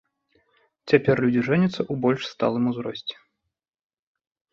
Цяпер 0.91 1.15
людзі 1.25 1.43
жэняцца 1.49 1.77
ў 1.81 1.93
больш 2.05 2.21
сталым 2.33 2.63
узросце. 2.71 3.15